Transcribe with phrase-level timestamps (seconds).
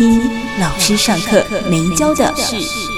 [0.00, 0.18] 一
[0.58, 2.89] 老师上课没教的事。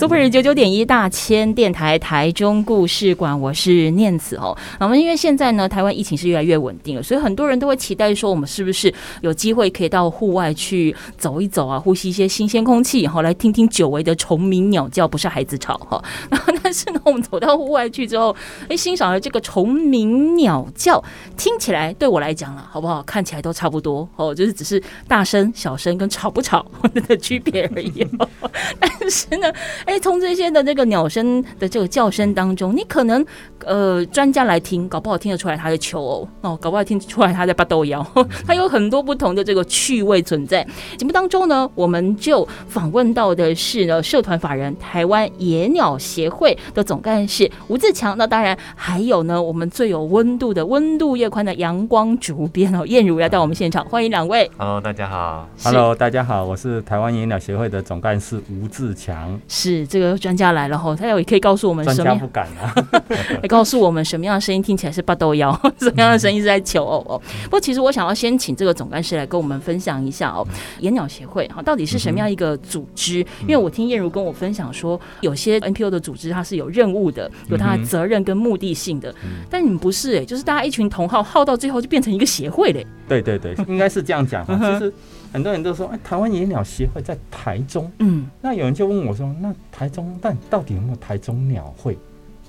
[0.00, 4.56] Super 九九点一大千电台台中故事馆，我是念慈哦。
[4.78, 16.02] 那么因为现在呢，台湾疫情是越来越稳定了，所以很多人都会期待说，我们是不是有机会可以到户外去走一走啊，呼吸一些新鲜空气，然后来听听久违的虫鸣鸟叫，不是孩子吵哈。
[16.30, 18.34] 然后但是呢，我们走到户外去之后，
[18.70, 21.04] 哎，欣赏了这个虫鸣鸟叫，
[21.36, 23.02] 听起来对我来讲了，好不好？
[23.02, 26.64] 看起来都差不多哦，就是只是大声、小声跟吵不吵
[27.06, 28.06] 的区别而已。
[28.80, 29.52] 但是呢。
[29.90, 33.26] 哎，从这些的这个鸟声的这个叫声当中，你可能
[33.64, 38.00] 呃专家来听，搞不好听得出来他在求偶哦，搞不好听出来他在拔豆芽，
[38.46, 40.64] 它有很多不同的这个趣味存在。
[40.96, 54.48] 节目当中呢，我们就访问到的是呢社团法人台湾野鸟协会的总干事吴自强，那当然还有呢我们最有温度的温度越宽的阳光主编哦燕如来到我们现场，欢迎两位。
[54.56, 55.48] Hello，大家好。
[55.64, 59.36] Hello，大家好，我是台湾野鸟协会的总干事吴自强。
[59.48, 59.79] 是。
[59.86, 62.14] 这个专家来了后，他也可以告诉我们什么？
[62.16, 62.74] 不敢啊！
[63.42, 67.20] 来告诉我们什么样的声音听起来是八豆妖，什么样的声音是在求偶哦。
[67.44, 70.46] 不过，其实我想要先请这个总干事来跟我们分享一下哦，
[70.80, 73.18] 野鸟协会哈到底是什么样一个组织？
[73.42, 79.14] 因为我听燕如跟我分享说，有些 NPO 的组织它是有任务的，有它的责任跟目的性的，
[79.48, 82.86] 但你们不是哎，就是大家一群同好，好到最后就变成一个协会嘞。
[83.08, 84.92] 对对对，应该是这样讲哈，其实。
[85.32, 87.90] 很多人都说，哎，台湾野鸟协会在台中。
[87.98, 91.96] 嗯，那有人就问我说，那台中，但到底有没有台中鸟会？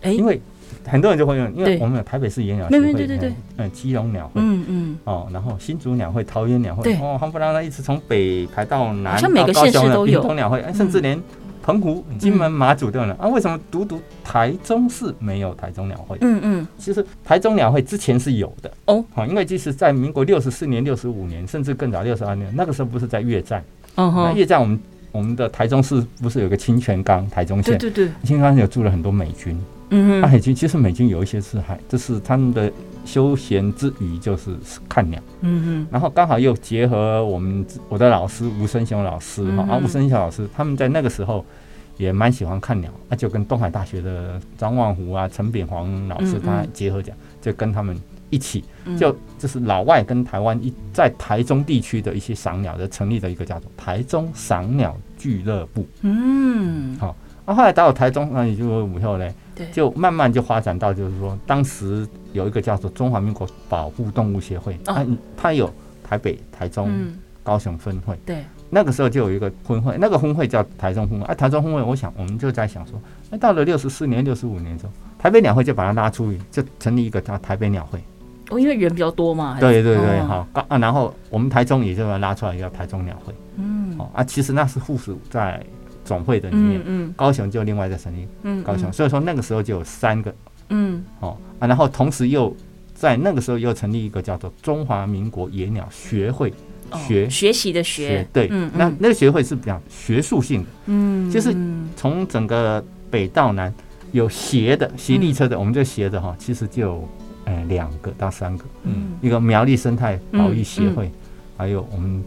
[0.01, 0.41] 哎，因为
[0.85, 11.21] 很多人就会问，因为我们有台北市野鸟协会，对对对对，嗯，基隆鸟会，嗯嗯，哦，然后新竹鸟会、桃园鸟会，哦，夯不啷当一直从北排到南，好像每个县市都有，屏东鸟会，甚至连。
[11.63, 13.27] 澎湖、金门、马祖都有啊？
[13.27, 16.17] 为什么独独台中市没有台中鸟会？
[16.21, 23.63] 嗯嗯，其实台中鸟会之前是有的哦，好，因为即使在民国六十四年、六十五年，甚至更早六十二年，那个时候不是在越战？
[23.95, 24.79] 那越战我们
[25.11, 27.77] 我们的台中市不是有个清泉岗台中县？
[27.77, 29.57] 对对对，清泉岗有住了很多美军。
[29.91, 32.71] 嗯嗯，美军其实美军有一些是海就是他们的。
[33.03, 34.55] 休闲之余就是
[34.87, 41.43] 看鸟，嗯嗯，然后刚好又结合我们我的老师吴生雄老师哈，啊吴生雄老师他们在那个时候
[41.97, 48.63] 也蛮喜欢看鸟，那就跟东海大学的张万湖啊陈炳煌老师他结合讲，就跟他们一起，
[48.99, 57.15] 就就是老外跟台湾一在台中地区的一些赏鸟的成立的一个叫做台中赏鸟俱乐部，嗯，好，
[57.51, 59.33] 那后来到了台中，那也就以后嘞。
[59.73, 65.05] 就慢慢就发展到，就是说，当时有一个叫做中华民国保护动物协会，它
[65.37, 66.89] 它有台北、台中、
[67.43, 68.17] 高雄分会。
[68.25, 71.25] 对，那个时候就有一个分会，那个分会叫台中分会。
[71.25, 77.99] 哎，台中分会，我想我们就在想说，那，到了六十四年、六十五年之后，台北鸟会就把它拉出去，就成立一个叫台北鸟会。
[78.49, 79.59] 哦，因为人比较多嘛。
[79.59, 83.35] 对对对，好啊，然后我们台中也就把它拉出来，一个台中鸟会。
[83.57, 85.63] 嗯，哦啊，其实那是附属在。
[86.11, 90.35] 总会的里面，嗯，高雄就另外再成立，嗯，高雄，所以说那个时候就有三个，
[90.67, 92.53] 嗯，哦啊，然后同时又
[92.93, 96.53] 在那个时候又成立一个叫做中华民国野鸟学会，
[97.07, 101.55] 学学习的学，对，那那个学会是比较学术性的，嗯，就是
[101.95, 103.73] 从整个北到南
[104.11, 107.07] 有斜的斜立车的，我们就斜的哈，其实就
[107.45, 111.09] 呃两个到三个，嗯，一个苗栗生态保育协会，
[111.55, 112.21] 还有我们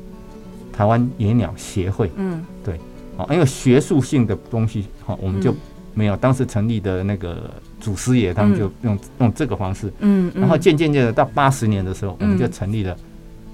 [0.72, 2.80] 台湾野鸟协会，嗯，对。
[3.16, 5.54] 哦，因为学术性的东西，哈，我们就
[5.94, 6.16] 没有。
[6.16, 12.96] 当时成立的那个祖师爷，他们就用用这个方式，嗯，然后渐渐渐的到八十年的时候，我们就成立了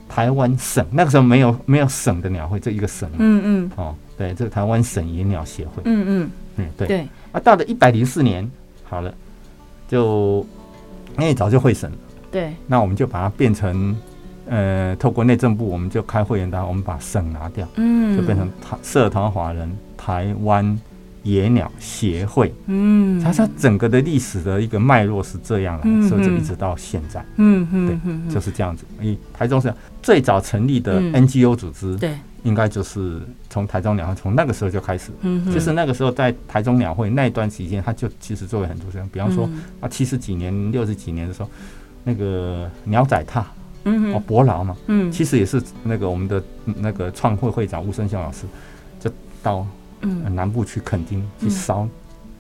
[0.09, 0.87] 台湾省。
[0.91, 6.31] 那个时候没有没有省的鸟会，这一个省，嗯嗯，哦，对，这个台湾省野鸟协会，嗯嗯。
[6.57, 6.87] 嗯，对。
[6.87, 7.09] 对。
[7.33, 8.51] 啊，到了一百零四年，
[8.85, 9.15] 好了，
[9.89, 10.47] 就
[11.19, 11.97] 因为早就会省了，
[12.31, 13.97] 对，那我们就把它变成。
[14.50, 20.76] 呃，透过内政部，我们就开会员单，我们把省拿掉，嗯，就变成台社团华人台湾
[21.23, 27.64] 野鸟协会，嗯，它它整个的历史的一个脉络是这样来，所以就一直到现在，嗯。
[27.70, 28.85] 嗯，对，就是这样子。
[29.00, 39.49] 因为台中是最早成立的 NGO 组织，对，应该就是从台中鸟会从那个时候就开始，嗯，就是那个时候在台中鸟会那一段时间，他就其实做了很多事情，比方说
[39.79, 41.49] 啊，七十几年、六十几年的时候，
[42.02, 43.47] 那个鸟仔踏。
[43.85, 48.44] 嗯哦，伯劳嘛，嗯，其实也是那个我们的那个创会会长吴生祥老师，
[48.99, 49.11] 就
[49.43, 49.67] 到
[50.03, 50.35] 嗯。
[50.35, 51.88] 南部去垦丁去烧，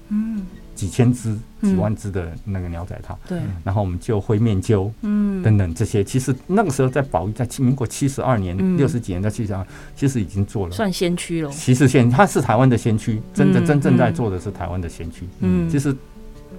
[0.08, 11.50] 嗯，几千只、几万只的那个鸟仔套，对，然后我们就灰面鸠，嗯，等等这些，其实那个时候在保育，在民国七十二年、六十几年在七十二，其实已经做了，算先驱了。
[11.50, 15.26] 其实先，他是台湾的先驱，真的真正在做的是台湾的先驱。
[15.40, 15.94] 嗯，其实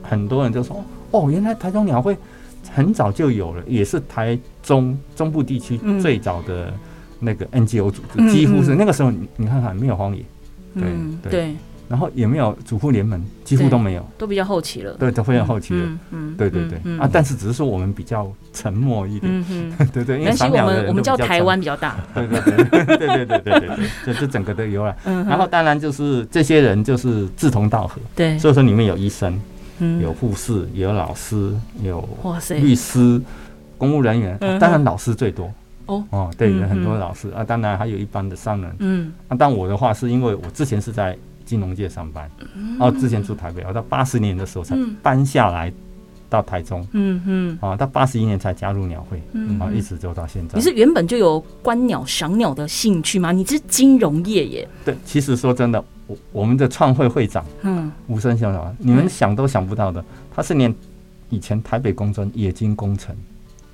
[0.04, 2.18] 很多人就说，哦，原来台中鸟会。
[2.70, 6.74] 很早就有了，也是台中中部地区最早的
[7.20, 10.24] 那个 NGO 组织，几乎是那个时候，你看看没有荒野，
[10.74, 10.84] 对
[11.30, 11.56] 对，
[11.90, 19.46] 然后也没有主妇联盟，几乎都没有，都比较后期了，对，都非常后期了，嗯，对对对，啊，但是只是说我们比较沉默一点，
[19.92, 22.86] 对对，因为我们我们叫台湾比较大，对 对对。
[22.86, 23.70] 对对 对对对对，
[24.06, 29.40] 这这整个都有了，然后当然就是这些人就是志同道合，对，所以说里面有医生。
[30.02, 32.08] 有护士，有老师，有
[32.50, 33.22] 律师，
[33.78, 35.52] 公务人员，当然老师最多。
[35.88, 38.76] 哦哦，对，有很多老师啊，当然还有一般的商人。
[38.80, 42.30] 嗯，啊，但我的话是因为我之前是在金融界上班，
[42.78, 45.74] 然后之前住台北，我到八十年的时候才搬下来
[46.30, 46.88] 到台中。
[46.94, 49.18] 嗯嗯，啊，到八十一年才加入鸟会，
[49.60, 50.56] 啊，一直就到现在。
[50.56, 53.32] 你是原本就有观鸟、赏鸟的兴趣吗？
[53.32, 54.70] 你是金融业耶？
[54.86, 55.84] 对，其实说真的。
[56.32, 60.04] 我们的创会会长，嗯，吴声雄老师，你们想都想不到的，
[60.34, 60.74] 他是连
[61.30, 63.16] 以前台北工专冶金工程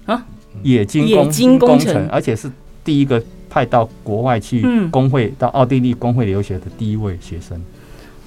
[0.05, 0.25] 啊，
[0.63, 2.51] 冶金冶金工程，而且是
[2.83, 7.61] 第一个派到国外去工会到奥地利工会留学的第一位学生。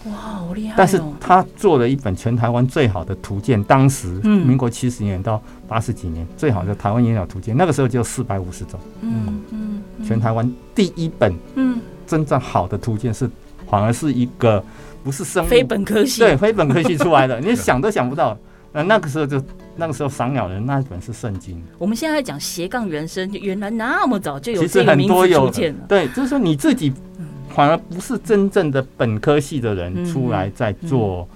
[0.06, 0.74] 哇，好厉害！
[0.76, 8.80] 但是他做了一本全台湾最好的图鉴，当时民国七十年到八十几年最好的台湾野鸟图鉴，那个时候就四百五十种。
[9.02, 13.30] 嗯嗯，全台湾第一本，嗯，真正好的图鉴是。
[13.70, 14.62] 反而是一个
[15.04, 18.36] 不是生物非本科系，对，非本科系出来的， 你想都想不到。
[18.72, 19.42] 那那个时候就
[19.76, 21.60] 那个时候赏鸟人那一本是圣经。
[21.78, 25.80] 我们现在在讲斜杠人生，原来那么早就有这个名字出现了。
[25.88, 26.92] 对，就是说你自己
[27.48, 31.28] 反而不是真正的本科系的人出来在做。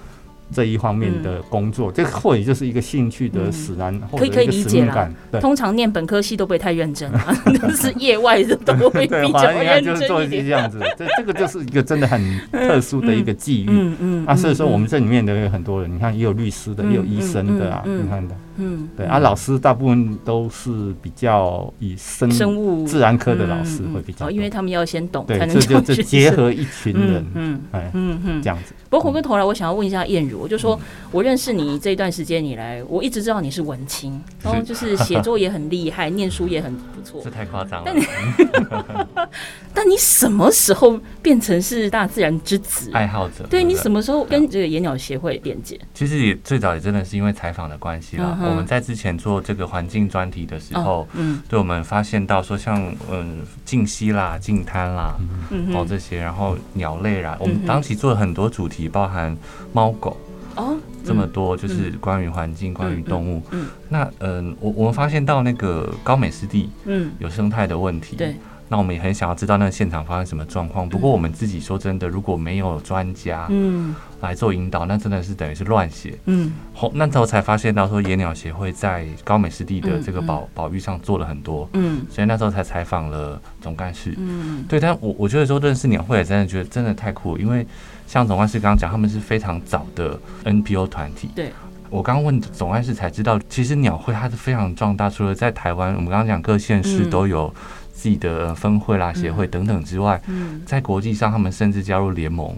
[0.53, 5.09] 这一方面的工作，这或许就是一个兴趣的使然，可以可以理解啦。
[5.41, 13.69] 通常念本科系都不会太认真啊， 都是业外的都会 比较认真就是做一些这样子，这这个就是一个真的很特殊的一个际遇。
[13.71, 18.35] 嗯嗯啊，所以说我们这里面的有很多人，你看也有律师的，也有医生的啊，你看的。
[18.57, 22.87] 嗯，对啊，老师大部分都是比较以生生物。
[22.87, 28.41] 自然科的老师会比较，因为他们要先懂，才能就就结合一群人，嗯嗯嗯。
[28.41, 28.73] 这样子。
[28.95, 30.79] 不过回过头来，我想要问一下燕如，我就说
[31.11, 37.21] 我认识你这一段时间以来，我一直知道你是文青，然后就是写作也很厉害，念书也很不错。
[37.25, 37.91] 这太夸张了。
[37.91, 38.07] 但你，
[39.75, 43.45] 但你什么时候变成是大自然之子爱好者？
[43.51, 45.77] 对，你什么时候跟这个野鸟协会连接？
[45.93, 48.39] 其实也最早也真的是因为采访的关系啦。
[48.43, 55.17] 我们在之前做这个环境专题的时候，嗯，对我们发现到说，像嗯静溪啦、静滩啦，
[55.51, 59.37] 嗯，哦这些，然后鸟类啦，我们当时做了很多主题，包含
[59.73, 60.17] 猫狗
[60.57, 63.43] 哦，这么多，就是关于环境、关于动物。
[63.51, 68.17] 嗯，那嗯，我我们发现到那个高美湿地，嗯，有生态的问题。
[68.17, 68.35] 对。
[68.67, 70.89] 那我们也很想要知道那个现场发生什么状况。
[70.89, 76.51] 不过我们自己说真的，如果没有专家嗯来做引导，那真的是等于是乱写嗯。
[76.73, 84.65] 后那时候才发现到说野鸟协会在高美湿地的这个保保育上做了很多嗯，所以那时候才采访了总干事嗯。
[84.67, 87.67] 对，但我我觉得说认识鸟会也真的觉得真的太酷，因为
[88.15, 91.31] 像总干事刚刚讲，他们是非常早的 NPO 团体。
[91.35, 91.53] 对，
[91.91, 97.53] 我刚刚问总干事才知道，其实鸟会它是非常壮大，除了在台湾，我们刚刚讲各县市都有。
[97.93, 100.21] 自己的分会啦、协会等等之外，
[100.67, 102.55] 在国际上，他们甚至加入联盟。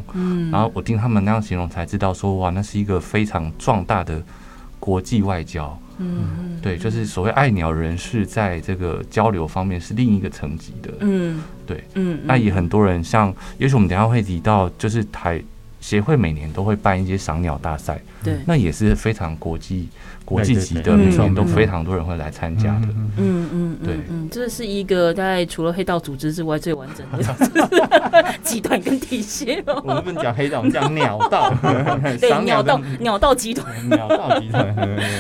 [0.51, 4.21] 然后我听他们那样形容，才知道说，哇，那是一个非常壮大的
[4.81, 5.79] 国际外交。
[5.99, 10.93] 嗯，对，就是所谓爱鸟人士在这个交流方面是另一个层级的。
[11.01, 15.43] 嗯，对，嗯，那也很多人像，也许我们等下会提到，就是台
[15.81, 19.89] 协会每年都会办一些赏鸟大赛，对，那也是非常国际。
[20.27, 22.89] 国际级的，每年都非常多人会来参加的。
[23.17, 29.63] 嗯嗯，对，嗯，这是一个大概除了黑道组织之外最完整的 集团跟体系。
[29.85, 31.55] 我们不能讲黑道，我们讲鸟道。
[32.21, 33.73] 对，鸟道鸟道集团。
[33.89, 34.75] 鸟道集团。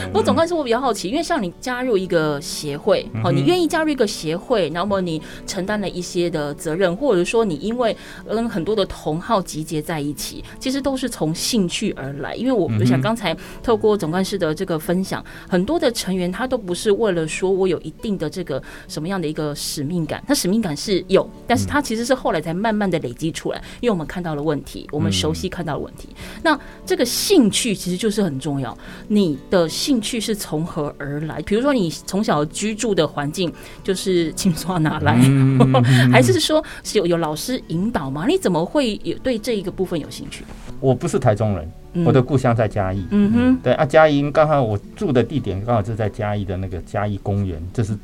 [0.07, 7.97] 不过总归是我比较好奇，因为像你加入一个协会，好，你愿意加入一个协会，那么你承担了一些的责任，或者说你因为
[8.29, 12.35] 跟很多的同好集结在一起，其实都是从兴趣而来。
[12.35, 26.09] 因为我就想刚才透过总干事的这个分享，很多的成员他都不是为了说我有一定的这个什么样的一个使命感，他使命感是有，但是他其实是后来才慢慢的累积出来，因为我们看到了问题，我们熟悉看到了问题。
[26.43, 28.77] 那这个兴趣其实就是很重要，
[29.09, 31.41] 你的兴趣是从何而来？
[31.43, 35.17] 比如说你从小居住的环境就是青刷拿来，
[36.13, 38.27] 还是说是有有老师引导吗？
[38.27, 40.45] 你怎么会有对这一个部分有兴趣？
[40.81, 41.71] 我不是台中人，
[42.05, 43.07] 我的故乡在嘉义。
[43.11, 47.97] 嗯哼，对啊，嘉义刚好我住的地点刚好就在嘉义的那个嘉义公园，这是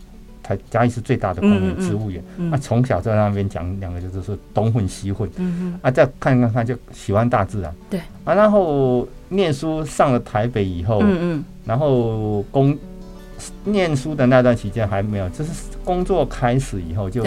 [0.42, 2.22] 台嘉义是最大的公园植物园。
[2.36, 5.28] 那，从小在那边讲两个就是东混西混。
[5.82, 7.74] 啊，再看看看就喜欢大自然。
[7.90, 12.76] 对啊，然后念书上了台北以后，嗯嗯，然后工
[13.64, 15.50] 念书的那段期间还没有，就是
[15.84, 17.24] 工作开始以后就。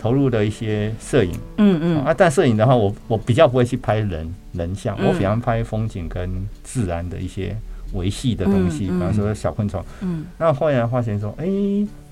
[0.00, 2.04] 投入的一些摄影，嗯嗯。
[2.04, 6.30] 啊，但摄影的话，我我比较不会去拍人人像，我喜欢拍风景跟
[6.64, 7.54] 自然的一些
[7.92, 11.46] 维系的东西，比方说小昆虫，嗯，那后来发现说，哎，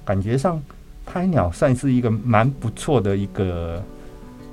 [0.05, 0.61] 感觉上
[1.07, 3.83] 拍鸟算是一个蛮不错的一个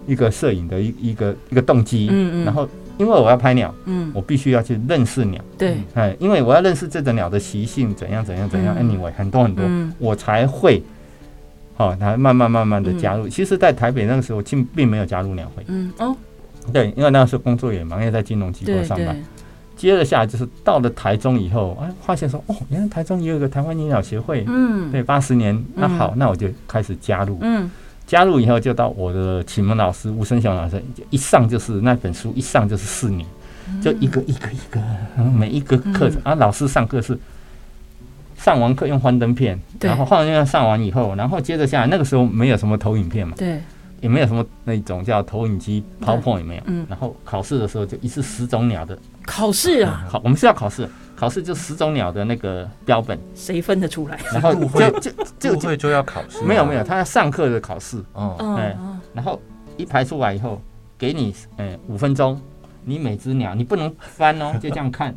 [0.07, 2.65] 一个摄影的一一个一个动机，嗯嗯，然后
[2.97, 9.65] 因为我要拍鸟，嗯，我必须要去认识鸟，对，哎，因为我要认识这种鸟的习性怎样怎样怎样，anyway 很多很多，
[9.99, 10.81] 我才会。
[11.77, 13.27] 好，他慢慢慢慢的加入。
[13.27, 15.63] 其实，在台北那个时候，并并没有加入两会。
[15.67, 16.15] 嗯哦，
[16.71, 19.15] 对，因为那个时候工作也忙，也在金融机构上班。
[19.75, 24.45] 接着下来就是到了台中以后，哎，发现说，哦，原来台中也有个台湾野鸟协会。
[24.47, 27.37] 嗯，对，八十年，那好，那我就开始加入。
[27.41, 27.69] 嗯，
[28.07, 33.27] 加入以后就到我的启蒙老师吴生祥老师，一上就是那本书，一上就是四年，
[33.81, 34.81] 就一个一个一个，
[35.37, 37.19] 每一个课程啊，老师上课是。
[38.35, 43.61] 上完课用幻灯片，然后幻灯片上完以后，然后接着下来，那个时候没有什么投影片嘛，对，
[44.01, 54.19] 也没有什么那种叫投影机，PowerPoint 也没有，嗯，然后考试的时候就一次十种鸟的考试啊，考我们是要考试，考试就十种鸟的那个标本，谁分得出来？
[54.31, 58.75] 然后就就就就就要考试，没有没有，他要上课的考试，哦，哎，
[59.13, 59.41] 然后
[59.77, 60.61] 一排出来以后，
[60.97, 62.39] 给你哎五分钟，
[62.83, 65.15] 你每只鸟你不能翻哦，就这样看。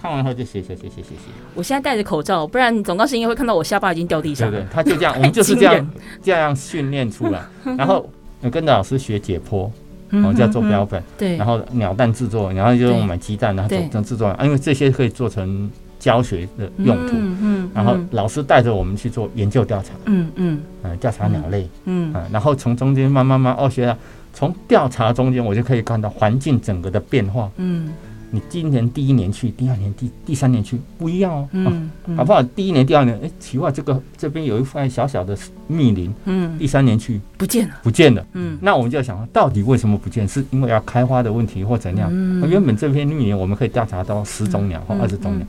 [0.00, 1.30] 看完后就写写写写写写。
[1.54, 4.50] 我现在戴着口罩，不然总告是应该会看到我下巴已经掉地上。
[4.50, 5.90] 对对，他就这样，我们就是这样
[6.22, 7.42] 这样训练出来。
[7.76, 8.08] 然后
[8.50, 9.68] 跟着老师学解剖，
[10.08, 11.02] 然后叫做标本。
[11.18, 11.36] 对。
[11.36, 14.28] 然后鸟蛋制作，然后就用买鸡蛋，然后做成制作。
[14.28, 17.12] 啊，因为这些可以做成教学的用途。
[17.14, 17.70] 嗯。
[17.74, 19.92] 然后老师带着我们去做研究调查。
[20.06, 20.60] 嗯嗯。
[20.82, 21.68] 嗯，调查鸟类。
[21.84, 22.14] 嗯。
[22.32, 23.98] 然后从中间慢慢慢哦，学了
[24.32, 27.50] 从调查中间，我就可以看到环境整个的变化。
[27.56, 27.92] 嗯。
[28.30, 32.42] 你今年第一年去，第二年、第第三年去不一样哦，嗯，好不好？
[32.42, 40.28] 第一年、第二年，哎，奇怪，这个这边有一块小小的密林，嗯，第三年去不见了，不见了，嗯，那我们就要想，到底为什么不见？
[40.28, 42.08] 是因为要开花的问题或怎样？
[42.12, 45.46] 嗯，原本这片密林我们可以调查到十种鸟或二十种鸟，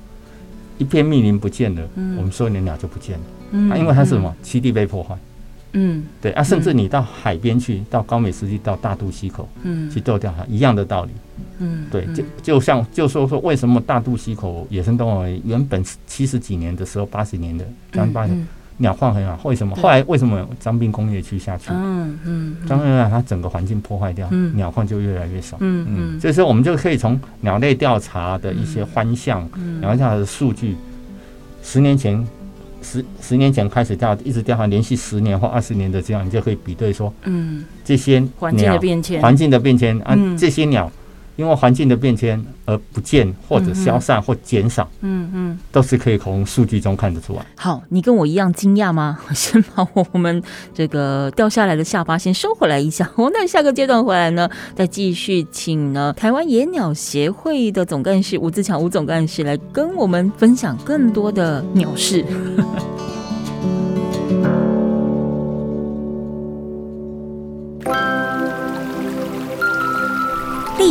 [0.78, 1.82] 一片密林不见了，
[2.18, 4.36] 我们所有的鸟就不见了，嗯，因为它是什么？
[4.44, 5.16] 栖地被破坏。
[5.74, 11.12] 嗯，对啊，甚至你到海边去，到高美湿地，到大肚溪口，嗯，去做调查，一样的道理。
[11.60, 18.34] 嗯，对，就就像就说说为什么大肚溪口野生动物原本七十几年的时候，八十年的刚八十
[18.78, 19.75] 鸟况很好，为什么？
[19.75, 21.70] 后来为什么张滨工业区下去？
[21.72, 25.56] 嗯嗯，张滨它整个环境破坏掉，鸟况就越来越少。
[25.62, 29.48] 嗯嗯，所以说我们就可以从鸟类调查的一些欢象，
[29.80, 30.75] 鸟调查的数据，
[31.63, 32.28] 十年前。
[32.82, 40.92] 十十年前开始调，一直调查，连续十年或二十年的这样，你就可以比对说，嗯，这些环境的变迁，环境的变迁啊，这些鸟
[41.36, 47.46] 因为环境的变迁而不见或者消散或减少，嗯嗯，都是可以从数据中看得出来。
[47.56, 49.20] 好，你跟我一样惊讶吗？
[49.34, 50.42] 先把我们
[50.74, 53.10] 这个掉下来的下巴先收回来一下。
[53.16, 62.26] 我那下个阶段回来呢，再继续请呢台湾野鸟协会的总干事吴自强吴总干事来跟我们分享更多的鸟事。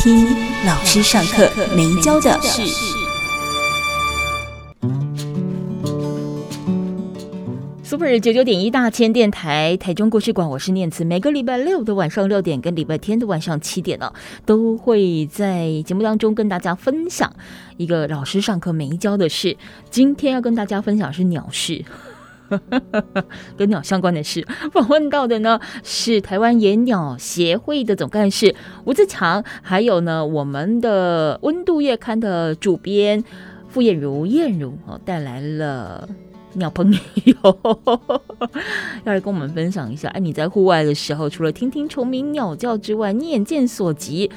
[0.00, 0.24] 听
[0.64, 2.62] 老师上课没教的事。
[7.82, 11.04] Super 九九点一大千电台台中故事馆，我是念慈。
[11.04, 14.12] 每个礼拜六的晚上六点跟礼拜天的晚上七点呢，
[14.46, 17.34] 都会在节目当中跟大家分享
[17.76, 19.56] 一个老师上课没教的事。
[19.90, 21.84] 今天要跟大家分享是鸟事，
[23.56, 24.46] 跟鸟相关的事。
[24.72, 33.22] 访问到的呢是台湾野鸟协会的总干事吴自强，还有呢我们的温度月刊的主编
[33.68, 36.08] 傅燕如燕如哦带来了。
[36.54, 36.98] 鸟朋友
[39.04, 44.30] 要来跟我们分享一下，哎，你在户外的时候，除了听听虫鸣鸟叫之外，你眼见所及，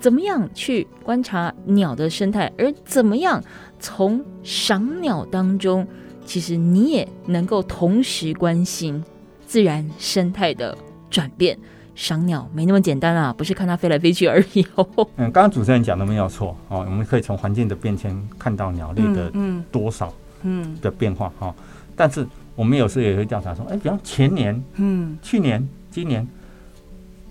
[0.00, 2.52] 怎么样去观察鸟的生态？
[2.58, 3.42] 而怎么样
[3.78, 5.86] 从赏鸟当中，
[6.28, 9.02] 其实你也能够同时关心
[9.46, 10.76] 自然生态的
[11.08, 11.58] 转变。
[11.94, 14.86] 赏鸟没那么简单啊，不是看它飞来飞去而已哦。
[15.16, 19.32] 嗯，刚刚主持人讲的没有错哦，我们可以从环境的变迁看到鸟类的
[19.72, 20.06] 多少。
[20.08, 21.52] 嗯嗯嗯的变化哈，
[21.96, 26.24] 但是我们有时候也会调查说，哎，比方前年，嗯，去年、今年，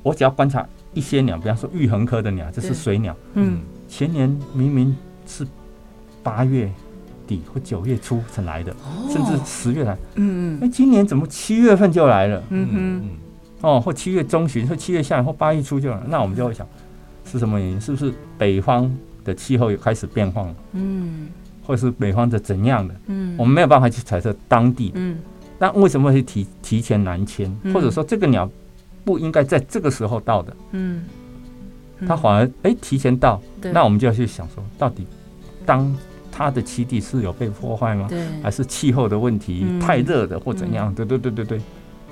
[0.03, 4.93] 我只要观察一些鸟，比方说玉衡科的鸟，这是水鸟，嗯，前年明明
[5.25, 5.47] 是
[6.21, 6.69] 八月
[7.27, 8.73] 底或九月初才来的，
[9.11, 12.41] 甚至十月来，嗯嗯，那今年怎么七月份就来了？
[12.49, 13.09] 嗯嗯，
[13.61, 16.65] 哦，或七月中旬或七月下或八月初就来，那我们就会想
[17.25, 17.81] 是什么原因？
[17.81, 18.89] 是不是北方
[19.25, 20.55] 的气候也开始变化了？
[20.71, 21.27] 嗯。
[21.67, 25.17] 或是北方的怎样的，嗯，我们没有办法去猜测当地，嗯，
[25.59, 28.49] 那为什么会提提前南迁，或者说这个鸟
[29.03, 31.03] 不应该在这个时候到的，嗯，
[32.07, 35.05] 它反而哎提前到，那我们就要去想说，到底
[35.65, 35.93] 当
[36.37, 38.05] 它的栖地是有被破坏吗？
[38.07, 40.93] 对，还是气候的问题太热的或怎样？
[40.93, 41.61] 对对对对对，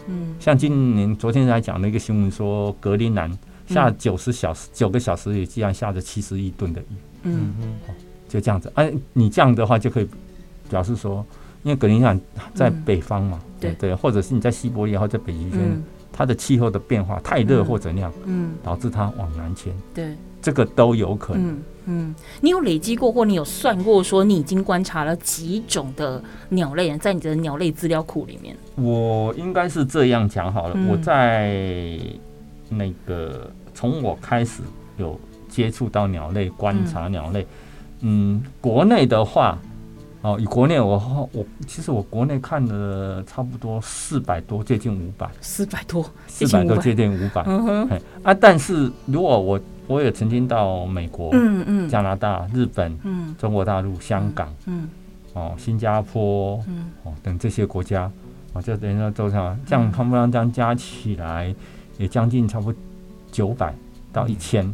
[0.08, 3.32] 嗯，像今年昨天才讲的一个新闻说，格陵兰
[3.68, 6.86] 下九十小时九个小时也竟然下着七十亿吨的雨，
[7.24, 7.54] 嗯。
[7.62, 7.94] 嗯。
[8.28, 10.08] 就这样子，哎、啊，你这样的话就可以
[10.68, 11.24] 表示说，
[11.62, 12.20] 因为格陵兰
[12.56, 21.56] 在北方嘛，嗯、对对，或者是你在西伯利亚或在北极圈，嗯、它的气候的变化太热或怎样，嗯，导致它往南迁，对，这个都有可能。
[21.86, 28.56] 嗯，嗯，你有累积过或你有算过说你已经观察了几种的鸟类，在你的鸟类资料库里面？
[28.76, 31.98] 我应该是这样讲好了，嗯、我在
[32.70, 34.62] 那个从我开始
[34.98, 37.42] 有接触到鸟类，观察鸟类。
[37.42, 37.48] 嗯。
[38.08, 39.58] 嗯，国内的话，
[40.22, 54.88] 哦，以国内我我其实我国内看的差不多四百多，接近五百，四百多，四百多接近五百，嗯哼，啊，但是如果我我也曾经到美国，嗯嗯，加拿大、日本，嗯，中国大陆、香港，嗯，
[55.34, 58.12] 哦，新加坡，嗯，哦等这些国家，
[58.54, 61.54] 哦，就等于说这样他们这样加起来
[61.98, 62.80] 也将近差不多
[63.32, 63.74] 九百
[64.12, 64.74] 到一千，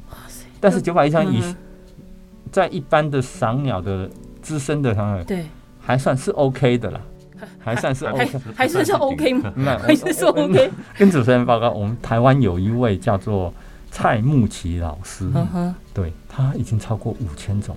[0.59, 1.41] 但是九百一千以。
[2.51, 4.09] 在一般的赏鸟的
[4.41, 5.45] 资深的赏鸟，对，
[5.79, 6.99] 还算是 OK 的啦，
[7.57, 9.53] 还算是 OK，还算是 OK 吗？
[9.81, 10.69] 还是说 OK？
[10.97, 13.53] 跟主持人报告，我们台湾有一位叫做
[13.91, 15.29] 蔡木奇老师，
[15.93, 17.75] 对，他已经超过五千种，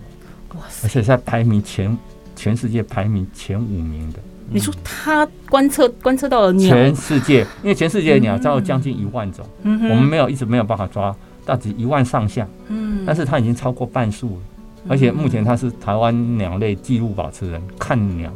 [0.55, 0.87] 哇塞！
[0.87, 1.97] 而且在排名前，
[2.37, 4.21] 全世界排名前五名的。
[4.49, 6.69] 你说他观测观测到了鸟？
[6.69, 14.43] 全世界，因为全世界的鸟超过将近一万种，我们没有一直没有办法抓，到底一万上下，嗯，但是他已经超过半数了。
[14.87, 18.31] 而且目前他是台湾鸟类纪录保持人，看鸟，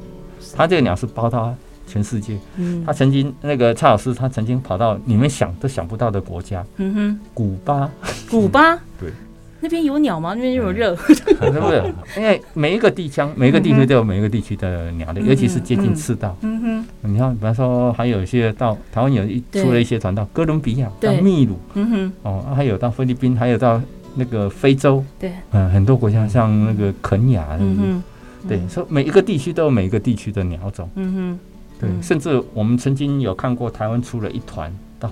[0.56, 1.54] 他这个鸟是包到
[1.88, 2.36] 全世界。
[2.84, 7.90] 他曾经那个蔡老师，他曾经跑到你们想都想不到的国家，嗯哼，古巴，
[8.30, 9.10] 古巴， 对，
[9.60, 10.34] 那边有鸟吗？
[10.34, 10.94] 那边有热？
[10.96, 11.82] 是不是？
[12.16, 16.36] 因为每一个地腔，每一个地区都有每一个地区的鸟类，尤其是接近赤道。
[16.42, 23.80] 嗯哼，你看，比方说还有一些到台湾有一出了一些传到哥伦比亚，到秘鲁，嗯哼，哦，还有到菲律宾，还有到。
[24.14, 28.02] 那个非洲，对，嗯，很多国家像那个肯雅，嗯
[28.48, 31.38] 对，说每一个地区都有每一个地区的鸟种，嗯哼，
[31.80, 35.10] 对，甚至我们曾经有看过台湾出了一团到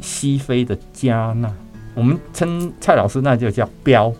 [0.00, 1.52] 西非的加纳，
[1.94, 4.12] 我们称蔡老师那就叫飙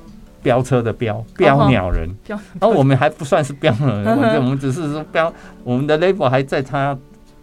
[0.42, 2.08] 飙车的飙飙鸟人，
[2.60, 5.32] 而我们还不算是飙鸟人，我们只是说飙，
[5.64, 6.96] 我们的 level 还在它，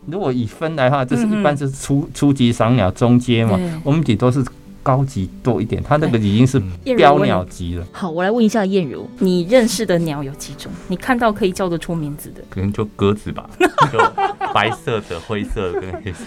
[0.06, 4.44] 如果以分来的话，就是一般是初初级赏鸟中阶嘛，我们顶多是。
[4.86, 6.62] 高级多一点，它那个已经是
[6.96, 7.84] 标鸟级了。
[7.92, 10.72] 好，我来问一下燕如，你认识的鸟有几种？
[10.88, 12.44] 你看到可以叫得出名字的？
[12.52, 13.50] 可能就鸽子吧，
[13.92, 13.98] 就
[14.54, 16.24] 白色的、灰色的跟黑色。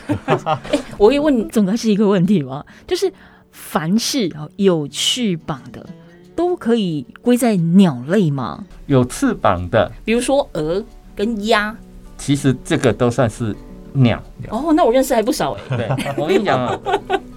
[0.72, 2.66] 欸、 我可以问你，总该是一个问题吧？
[2.84, 3.12] 就是
[3.52, 5.88] 凡是有翅膀的，
[6.34, 8.64] 都可以归在鸟类吗？
[8.86, 11.76] 有翅膀的，比如说鹅跟鸭，
[12.16, 13.54] 其实这个都算是。
[13.92, 15.76] 鸟哦，那我认识还不少哎。
[15.76, 16.78] 对，我跟你讲啊，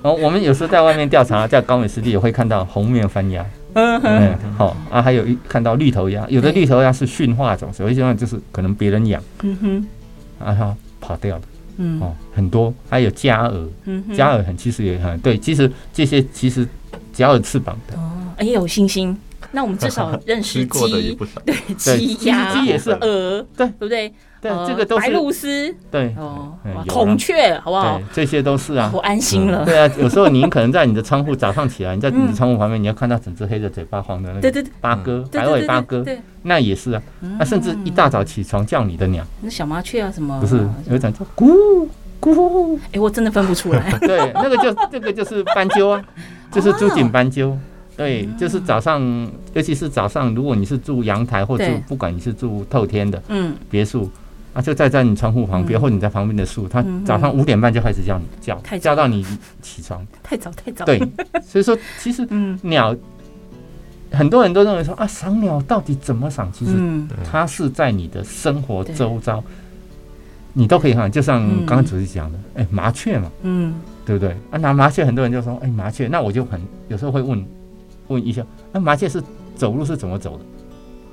[0.01, 3.45] 哦，我们有时候在外面调查，在高美湿地也会看到红面番鸭。
[3.73, 9.23] 嗯哼，好啊，还有一看到绿头鸭，有的绿头鸭是驯化种，所以现在就是可能别人养。
[9.43, 9.87] 嗯哼，
[10.45, 11.41] 啊，它跑掉了。
[11.77, 16.67] 嗯哦，很多，还有家鹅，嗯，家鹅很其实也很对，其实这些其实
[17.13, 18.11] 只要有翅膀的哦，
[18.41, 19.17] 也有星星。
[19.53, 24.13] 那我们至少认识鸡，对鸡鸭，鸡也是鹅，对，对不对？
[24.41, 26.53] 对，这个都是白鹭鸶，对哦，
[26.87, 28.01] 孔雀，好不好？
[28.11, 29.63] 这些都是啊，我安心了。
[29.63, 36.03] 对啊，有时候您可能在你的窗户 早上起来，你在你的窗户旁边，你要看到整只黑的嘴巴黄的那个八哥，白尾八哥，
[36.41, 37.01] 那也是啊。
[37.37, 40.39] 那甚至一大早起床叫你的鸟，那小麻雀啊什么？
[40.39, 41.87] 不是，有一种叫咕
[42.19, 43.91] 咕，哎，我真的分不出来。
[44.01, 46.03] 对，那个就这个就是斑鸠啊，
[46.51, 47.55] 就是珠颈斑鸠。
[47.97, 49.01] 对，就是早上，
[49.53, 54.09] 尤其是早上，如果你是住阳台或住，不管你是住透天的，嗯，别墅
[54.53, 59.25] 啊，就在在你窗户旁边，或者你在旁边的树，它早上五点半就开始叫你叫，叫到你
[59.61, 60.85] 起床，太早太早。
[60.85, 60.99] 对，
[61.43, 62.27] 所以说其实
[62.63, 62.95] 鸟，
[64.11, 66.51] 很多人都认为说啊，赏鸟到底怎么赏？
[66.51, 66.73] 其实
[67.29, 69.43] 它是在你的生活周遭，
[70.53, 73.73] 你都可以看，就像刚刚主持讲的，哎，麻雀嘛，嗯，
[74.05, 74.35] 对不对？
[74.49, 77.45] 啊，拿麻雀，很多人就说，哎，麻雀，那我就很有时候会问。
[78.07, 79.23] 问一下，那麻雀是
[79.55, 80.43] 走路是怎么走的？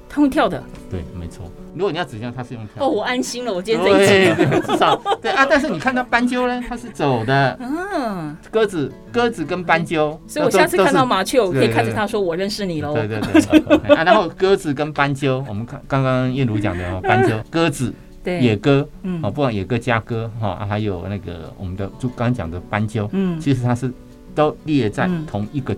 [0.08, 0.62] 它会跳的。
[0.90, 1.44] 对，没错。
[1.74, 2.84] 如果你要指向，它是用跳。
[2.84, 3.52] 哦，我安心了。
[3.52, 5.46] 我今天这一集至少对啊。
[5.48, 7.56] 但是你看到斑鸠呢，它是走的。
[7.60, 8.36] 嗯。
[8.50, 10.18] 鸽子，鸽子跟斑鸠。
[10.26, 13.96] 所以我下次看到麻雀，我可以看着它说：“我认识你喽。”对对对。
[13.96, 17.92] 啊，然后鸽子跟斑鸠，我们看刚刚燕如讲的哦， 斑鸠、鸽子、
[18.24, 23.92] 野鸽，嗯，哦，不管野鸽、家鸽，哈，还有那个我们的就刚刚讲的斑鸠，嗯，其实它是
[24.34, 25.76] 都列在同一个。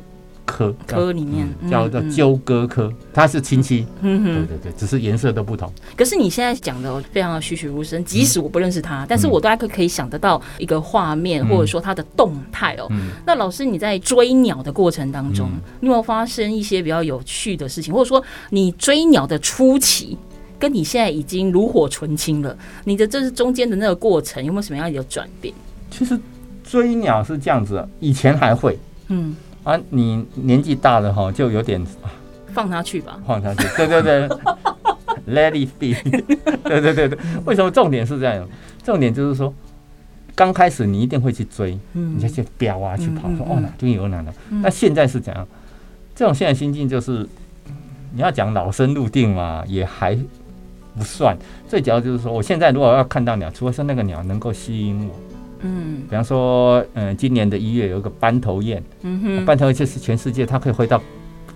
[0.61, 3.87] 科科里面叫叫鸠鸽科，它是亲戚。
[4.03, 5.73] 对对对，只是颜色都不同。
[5.96, 12.87] 可是你现在讲的非常的栩栩如生，即使我不认识它，但是我大概可以想得到一个画面，或者说它的动态哦。
[13.25, 20.18] 那老师你在追鸟的过程当中，你有没有发生一些比较有趣的事情，或者说你追鸟的初期，
[20.59, 25.55] 跟你现在已经炉火纯青了，你的这是中间的那个过程，有没有什么样的转变？
[25.90, 26.20] 其实
[26.62, 29.35] 追鸟是这样子，以前还会，嗯。
[29.64, 31.85] 啊，你年纪大了哈，就有点
[32.53, 33.68] 放他去吧，放他去。
[33.77, 34.29] 对对对，
[35.29, 35.94] Let it be。
[36.64, 38.49] 对对对对，为什么重点是这样？
[38.83, 39.53] 重点就是说，
[40.35, 44.33] 刚开始你一定会去追，你就去飙啊，去跑，说哦哪边有哪的。
[44.49, 45.46] 那现在是怎样？
[46.14, 47.29] 这种现在心境就是，
[48.14, 50.18] 你要讲老生入定嘛，也还
[50.96, 51.37] 不算。
[51.68, 55.14] 最主要就是说，我现在如果要看到鸟，除非是那个鸟能够吸引我。
[55.62, 61.01] 嗯，比方说，嗯，今年的一月有一个班头雁，嗯哼，班头雁就是全世界它可以回到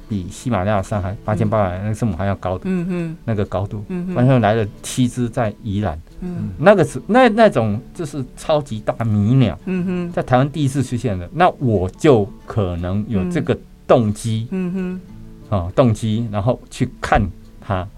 [0.09, 15.01] 比喜马拉雅山还八千八百那个圣母还要高的，嗯哼，那个高度，嗯哼，完全来了七只在宜兰，嗯，那个是那那种就是超级大迷鸟，嗯哼，在台湾第一次出现的，那我就可能有这个动机，嗯
[15.49, 17.23] 哼，啊，动机，然后去看
[17.61, 17.89] 它，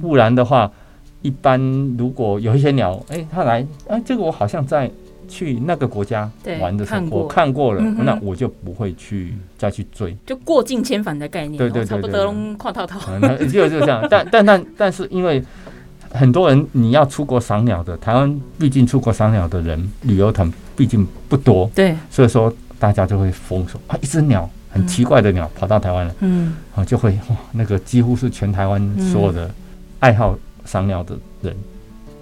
[0.00, 0.70] 不然的话，
[1.22, 1.60] 一般
[1.98, 4.88] 如果有一些鸟，哎，它来，哎，这个我好像在。
[5.26, 13.00] 去那个国家玩的时候，我看过了，那我就不会去再去追，就过境迁返的概念，对对对，差不多跨套套，
[13.46, 14.06] 就就这样。
[14.10, 15.42] 但但但但是，因为
[16.10, 29.50] 很多人你要出国赏鸟的，台湾毕竟出国赏鸟的人旅游团毕竟不多，对，所以说大家就会封锁啊，一只鸟很奇怪的鸟跑到台湾了，嗯，啊就会哇，那个几乎是全台湾所有的
[30.00, 31.54] 爱好赏鸟的人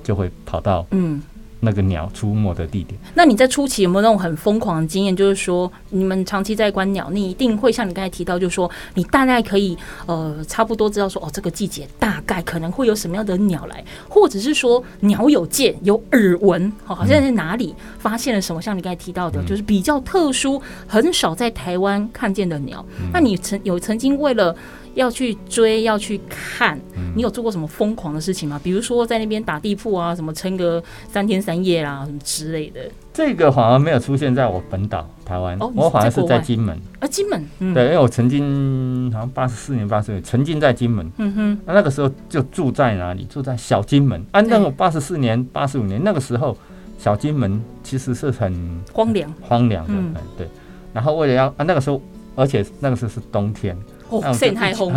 [0.03, 1.23] 就会跑到，嗯。
[1.65, 2.99] 那个鸟出没的地点。
[3.15, 5.15] 那你在初期有没有那种很疯狂的经验？
[5.15, 18.61] 就是说，你们长期在观鸟，你一定会像你刚才提到，就是说，你大概可以呃，差不多知道说，哦，这个季节大概可能会有什么样的鸟来，或者是说，鸟有见有耳闻，好，好像在哪里发现了什么？
[18.61, 22.85] 像你刚才提到的，就是比较特殊，很少在台湾看见的鸟。
[23.13, 24.55] 那你曾有曾经为了
[24.95, 26.79] 要去追，要去看，
[27.15, 28.61] 你有做过什么疯狂的事情吗？
[28.63, 32.81] 比如说在那边打地铺啊，什么撑个三天三夜啦，什么之类的。
[33.13, 37.45] 这个好像没有出现在我本岛台湾，哦、我好像是在金门啊，金门。
[37.61, 41.09] 嗯、对，因为我曾经好像八十四年、八十岁曾经在金门。
[41.19, 41.59] 嗯哼。
[41.65, 43.25] 那那个时候就住在哪里？
[43.25, 44.21] 住在小金门。
[44.33, 46.57] 啊，那个八十四年、八十五年那个时候，
[46.99, 49.93] 小金门其实是很荒凉、荒凉的。
[49.95, 50.49] 嗯，对。
[50.93, 52.03] 然后为了要啊，那个时候，
[52.35, 53.77] 而且那个时候是冬天。
[54.09, 54.93] 哦，晒太红。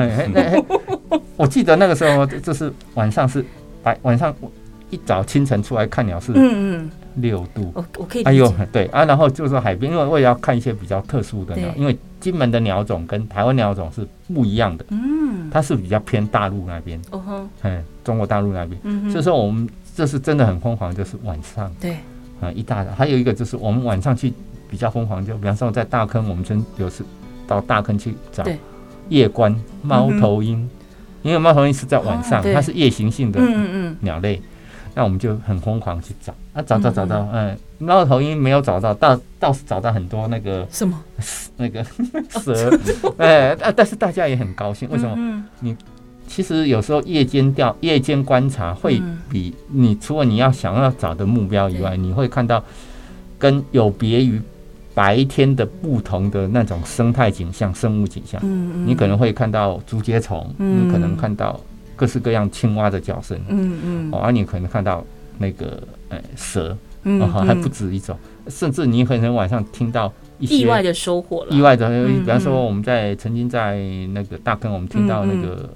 [1.38, 3.46] 我记得那个时候就是晚上是
[3.84, 4.34] 白，晚上
[4.89, 7.72] 一早清晨出来看鸟是嗯嗯六度。
[7.76, 8.24] 我我可以。
[8.24, 14.86] 哎呦，对啊，然后就是海边，因为我也要看一些比较特殊的鸟，因为金门的鸟种跟台湾鸟种是不一样的。
[14.89, 15.50] 嗯。
[15.52, 17.00] 它是比较偏大陆那边。
[17.12, 17.48] 哦吼。
[17.62, 18.80] 哎，中国大陆那边。
[18.84, 19.10] 嗯。
[19.12, 21.72] 所以说我们这是真的很疯狂，就是晚上。
[21.80, 21.98] 对。
[22.41, 24.34] 啊，一大早还有一个就是我们晚上去
[24.70, 27.04] 比较疯狂，就比方说在大坑，我们真有时
[27.48, 28.43] 到大坑去找。
[29.10, 30.70] 夜观猫头鹰，
[31.22, 33.39] 因为猫头鹰是在晚上，它是夜行性的
[34.02, 34.41] 鸟类。
[34.93, 41.00] 那我们就很疯狂去找，啊，找找找到，嗯，猫头鹰没有找到，倒倒是找到很多那个什么？
[41.56, 41.86] 那个
[42.41, 42.76] 蛇，
[43.17, 45.43] 哎，啊，但是大家也很高兴，为什么？
[45.60, 45.78] 你
[46.26, 52.63] 其实有时候夜间调、夜间观察会比你除了你要想要找的目标以外，你会看到
[53.38, 54.41] 跟有别于
[54.98, 58.42] 白天的不同的那种生态景象、生物景象。
[58.88, 61.60] 你可能会看到竹节虫，你可能看到。
[62.00, 65.04] 各式各样青蛙的叫声，嗯嗯，哦，而你可能看到
[65.40, 68.16] 那个呃蛇，嗯，还不止一种，
[68.50, 73.80] 甚至你可能晚上听到一些意外的收获了，意外的，比方说我们在曾经在
[74.14, 75.68] 那个大坑，我们听到那个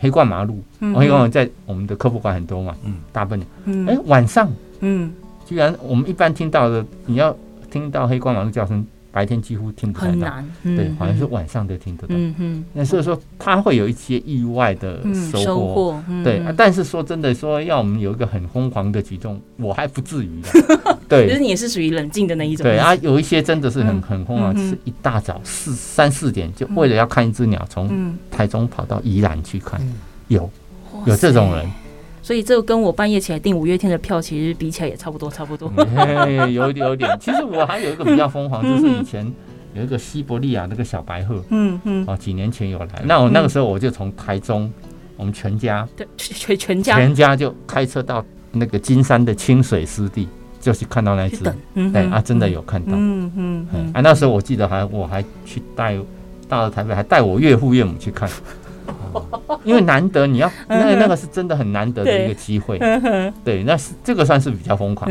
[0.00, 5.10] 黑冠麻鹭，黑冠麻鹭在我们的科普馆很多嘛，嗯，大笨鸟，哎，晚上，嗯，
[5.46, 7.34] 居然我们一般听到的，你要
[7.70, 8.84] 听到黑冠麻鹭叫声。
[9.12, 12.14] 白天几乎听不太到，对，好像是晚上都听得到。
[12.16, 15.02] 嗯那所以说，他会有一些意外的
[15.32, 16.40] 收获，对。
[16.56, 20.96] 但是说真的，说要我们有一个很疯狂的举动，我还不至于的。
[21.08, 22.62] 对，其实你也是属于冷静的那一种。
[22.62, 29.80] 对啊，有一些真的是很很疯狂，是一大早四三四点就为了要看一只鸟，从台中跑到宜兰去看，
[30.28, 30.48] 有
[31.04, 31.68] 有这种人。
[32.30, 35.68] 所以这个跟我半夜起来订五月天的票，其实比起来也差不多，差不多。
[36.48, 39.26] 有有点，其实我还有一个比较疯狂， 就是以前
[39.74, 44.72] 有一个西伯利亚那个小白鹤，嗯嗯，哦，几年前有来，那我那个时候我就从台中，
[45.16, 50.28] 我们全家，对，全全家，全家就开车到那个金山的清水湿地，
[50.60, 51.42] 就去看到那只，
[51.92, 55.98] 对啊，真的有看到，嗯嗯，啊，那时候我记得还我还去带
[56.48, 58.30] 到了台北，还带我岳父岳母去看。
[59.64, 62.78] 因为难得你要那那个是真的很难得的一个机会，
[63.44, 65.10] 对，那是这个算是比较疯狂。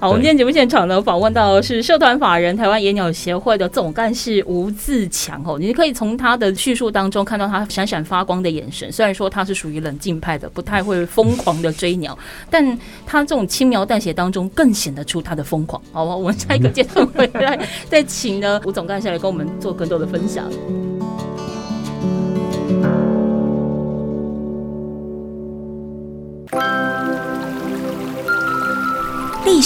[0.00, 8.90] 好，我们今天节目现场呢访问到的是社团法人台湾野鸟协会的总干事吴自强哦，你可以从他的叙述当中看到他闪闪发光的眼神。
[8.90, 12.16] 虽然说他是属于冷静派的，不太会疯狂的追鸟，
[12.50, 15.80] 但他这种轻描淡写当中更显得出他的疯狂。
[15.92, 20.50] 好吧，我们下一个 阶段回来再请呢吴总干事来跟我们做更多的分享。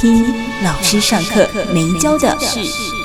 [0.00, 0.24] 听
[0.62, 2.97] 老师上课没教的事。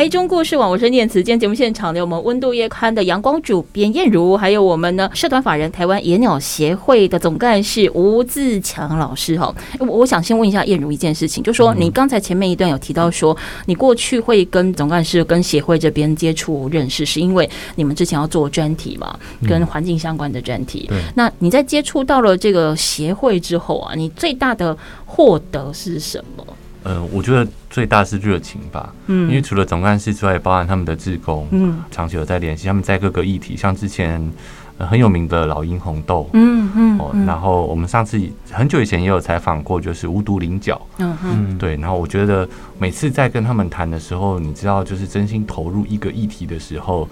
[0.00, 1.16] 台中故事网，我是念慈。
[1.22, 9.54] 今天节目现场的有我们温度夜刊的阳光主编燕如，还有我们呢社团法人台湾野鸟协会的总干事吴自强老师哈。
[9.78, 13.36] 我想先问一下燕如一件事情，就说你刚才前面一段有提到说，
[13.66, 19.14] 你过去会跟总干事跟协会这边接触认识，是因为你们之前要做专题嘛，
[19.46, 20.90] 跟环境相关的专题。
[21.14, 26.46] 那你在接触到了这个协会之后啊，你最大的获得是什么？
[26.82, 34.32] 呃，我觉得最大是热情吧，嗯，因为除了总干事之外，包含他们的志工，嗯，长期有在联系，他们在各个议题，像之前、
[34.78, 41.16] 呃、很有名的老鹰红豆，嗯嗯，哦，然后我们上次很久以前也有采访过，就是无毒菱角，嗯。
[41.24, 47.08] 嗯，对，然后我觉得每次在跟他们谈的时候，你知道，就是真心投入一个议题的时候。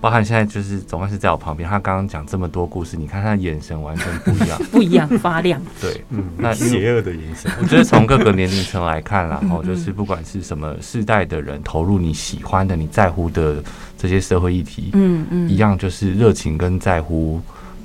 [0.00, 5.60] 包含现在就是总干事在我旁边，他刚刚讲这么多故事，你看他的眼神完全不一样， 不一样，发亮。
[5.80, 7.50] 对，嗯，那邪恶的眼神。
[7.60, 13.62] 我觉得从各个年龄层来看， 然后就是不管是什么世代的人投入你喜欢的、你在乎的
[13.96, 17.40] 这些社会议题，嗯嗯，一样就是热情跟在乎。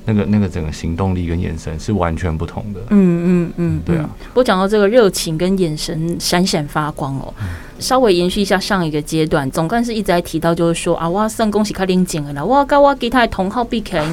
[0.06, 2.80] 那个那个整个行动力跟眼神是完全不同的。
[2.90, 4.08] 嗯嗯嗯，对啊。
[4.28, 7.32] 不过讲到这个热情跟眼神闪闪发光哦，
[7.78, 14.04] 稍微延续一下上一个阶段，总干事一直在提到，就是说啊，哇，算恭喜他领奖了啦，哇，跟哇给他的同号比起来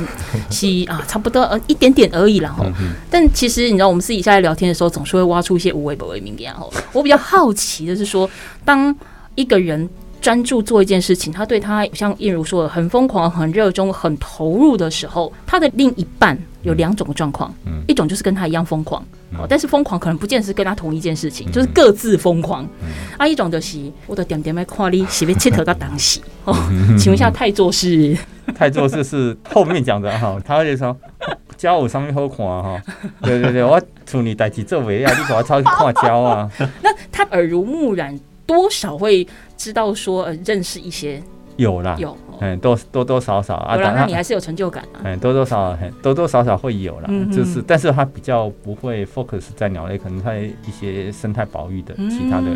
[0.49, 2.49] 是啊， 差不多呃一点点而已啦。
[2.49, 2.65] 哈。
[3.09, 6.53] 但其实你知道，我们私底下在聊天的时候，总是会挖出一些无为不为名言。
[6.53, 6.65] 哈。
[6.93, 8.29] 我比较好奇的是说，
[8.63, 8.95] 当
[9.35, 9.89] 一个人。
[10.21, 19.03] 专注做一件事情，他对他像燕如说的很疯狂、很热衷、很投入的时候，他的另一半有两种状况，嗯，一种就是跟他一样疯狂，
[19.33, 22.67] 哦，但是疯狂可能不见得是跟他同一件事情，就是各自疯狂。
[23.17, 26.53] 啊，一种就是我的点点麦看你是不是切头到当时 哦，
[26.99, 28.15] 请问一下太做事，
[28.55, 30.95] 太做事是后面讲的哈，他就说
[31.57, 32.79] 教我上面好看哈，
[33.23, 36.47] 对对对，我处理代志做尾啊，你把我抄去看教啊，
[36.83, 38.19] 那他耳濡目染。
[38.45, 39.27] 多少会
[39.57, 41.21] 知道说，呃，认识一些
[41.57, 45.01] 有啦，有嗯，多多多少少啊，当然你还是有成就感啊。
[45.03, 52.47] 嗯，多多少少，多多少少会有啦，就是，但是它比较不会 focus 在鸟类，可能在一些生态保育的其他的，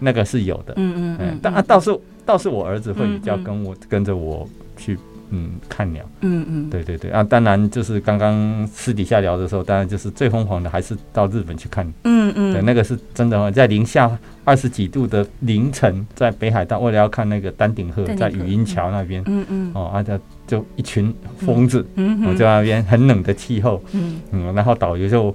[0.00, 0.74] 那个是有的。
[0.76, 4.98] 嗯嗯嗯，但啊，倒是倒是我儿子会比较跟我跟着我去。
[5.34, 7.10] 嗯，看鸟，嗯嗯，对对对。
[7.10, 14.10] 啊，当然就是刚刚私底下聊的时候，当然就是最疯狂的还是到日本去看，嗯嗯，对，那个是真的，在零下
[14.44, 24.20] 二十几度的凌晨，在北海道为了要看那个丹顶鹤，在语音桥那边，嗯嗯，哦，啊，就就一群疯子，嗯我在那边很冷的气候，嗯。
[24.32, 25.34] 嗯，然后导游就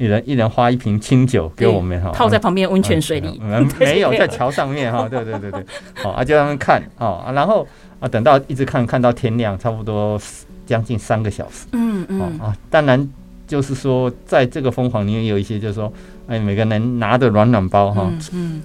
[0.00, 3.40] 一人一人花一瓶清酒给我们哈，泡在旁边温泉水里，
[3.78, 5.64] 没有在桥上面哈， 对对对对，
[6.02, 7.64] 好啊就让他们看哦啊然后。
[8.00, 10.18] 啊，等到一直看看到天亮，差不多
[10.64, 11.66] 将近三个小时。
[11.72, 12.18] 嗯嗯。
[12.40, 13.06] 啊，当然
[13.46, 15.92] 就是说，在这个疯狂里面有一些，就是说，
[16.26, 18.62] 哎，每个人拿着暖暖包哈，嗯，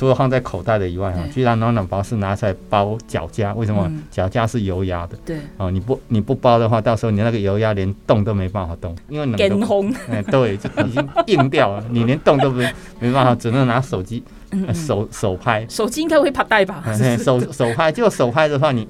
[0.00, 3.86] 除了放在口袋的以外哈，居然暖暖包是拿出来包脚夹，为什么？
[4.10, 5.14] 脚夹是油压的。
[5.26, 5.36] 对。
[5.58, 9.36] 哦，你不你不包的话，到时候你那个油压连动都没办法动，因为冷。
[9.36, 9.92] 跟红。
[10.10, 12.66] 哎，对，就已经硬掉了， 你连动都没
[12.98, 14.24] 没办法，只能拿手机。
[14.72, 16.82] 手手拍，手机应该会拍带吧？
[17.22, 18.88] 手手拍，就手拍的话，你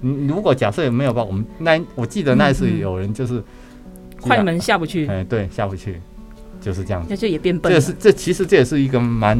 [0.00, 1.22] 你如果假设有没有包？
[1.22, 3.44] 我们那我记得那次有人就是
[4.22, 6.00] 快门下不去，哎，对，下不去。
[6.66, 7.72] 就是这样子，那就也变笨。
[7.72, 9.38] 这是这其实这也是一个蛮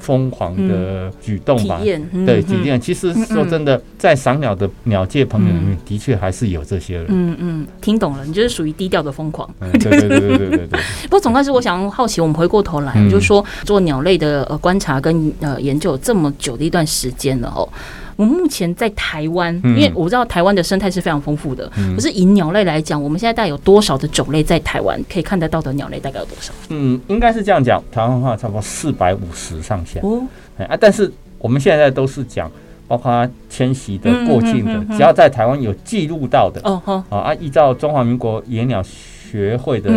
[0.00, 1.78] 疯狂的举动吧？
[1.78, 2.80] 体验，对，体验。
[2.80, 7.06] 其实说真的，在赏鸟的鸟界朋友里面，的确还是有这些人。
[7.10, 9.48] 嗯嗯，听懂了，你就是属于低调的疯狂。
[9.60, 10.80] 对对对对对对。
[11.04, 17.68] 不过总归是，我想好奇，我们回过头来，就是说做鸟类的呃观察跟呃研究这么久的一段时间了哦。
[18.16, 21.70] 我们目前在台湾，因为我知道台湾的生态是非常丰富的。
[21.94, 26.52] 可是以鸟类来讲，我们现在大概有多少的种类在台湾可以看得到的鸟类大概有多少？
[26.68, 30.00] 嗯，应该是这样讲，台湾话差不多四百五十上下。
[30.02, 30.22] 哦，
[30.58, 32.50] 啊，但是我们现在都是讲，
[32.86, 39.90] 包括迁徙的、过境的，只要在台湾有记录到的，哦啊，依照中华民国野鸟学会的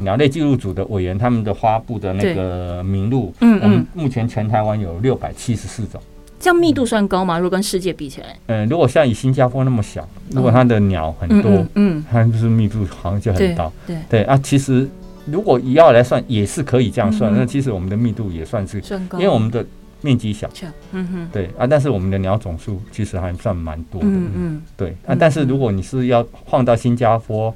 [0.00, 6.00] 鸟类记录组的委员他们的发布的那个名录，嗯，我们目前全台湾有六百七十四种。
[6.40, 7.38] 这样密度算高吗？
[7.38, 14.36] 如果跟世界比起来，嗯，如果像以新加坡那么小，如果它的鸟很多，嗯，它就是密度好像就很高，对对啊。
[14.42, 14.88] 其实
[15.26, 17.30] 如果以要来算，也是可以这样算。
[17.36, 19.64] 那其实我们的密度也算是因为我们的
[20.00, 20.48] 面积小，
[20.92, 21.66] 嗯哼，对啊。
[21.66, 25.14] 但是我们的鸟总数其实还算蛮多的，嗯嗯，对啊。
[25.14, 27.54] 但是如果你是要放到新加坡。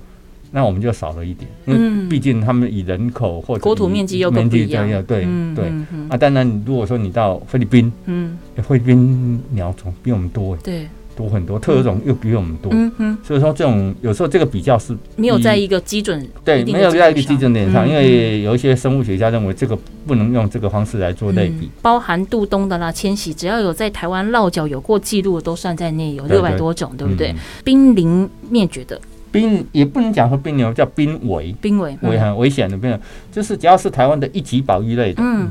[0.57, 5.73] 那我们就少了一点，因为毕竟他们以人口或者国土面积又不一样，对对。
[6.09, 6.17] 啊。
[6.17, 10.87] 当然，如果说你到菲律宾，嗯，菲律宾鸟种比我们多，对，
[11.17, 27.35] 多很多，特有种又比我们多，嗯，所以说这种有时候这个比较是没有在一个基准，对，没有在一个基准点上，因为有一些生物学家认为这个不能用这个方式来做类比，包含渡冬的啦、迁徙，只要有在台湾落脚有过记录的都算在内，有六百多种，对不对？
[27.65, 29.01] 濒临灭绝的。
[29.35, 32.97] 濒也不能讲说濒临，叫濒危，濒危危很危险的濒，
[33.33, 35.51] 就是只要是台湾的一级保育类的，嗯，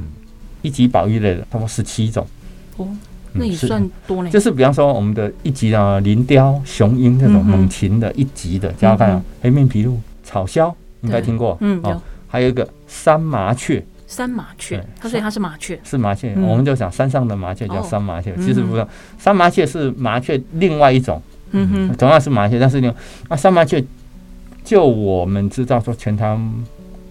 [0.62, 2.26] 一级保育类的，差不多十七种。
[2.78, 2.88] 哦，
[3.34, 4.30] 那也算多呢。
[4.30, 12.02] 就是比方说我们的一级啊，林雕、雄鹰这种猛禽的一级的，大家看啊，黑面琵鹭、草鸮，应该听过，嗯，有。
[12.30, 18.88] 还有一个山麻雀，山麻雀，它所以它是麻雀，是麻雀，我们就讲山上的麻雀叫山麻雀，其实不是，
[19.20, 21.22] 山麻雀是麻雀另外一种。
[21.54, 22.94] 嗯哼，同样是麻雀，但是呢，
[23.30, 23.84] 啊，山麻雀，
[24.64, 26.54] 就我们知道说，全台湾